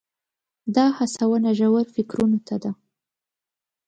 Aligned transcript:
دا 0.75 0.85
هڅونه 0.97 1.49
ژورو 1.57 1.81
فکرونو 1.93 2.39
ته 2.47 2.55
ده. 2.63 2.71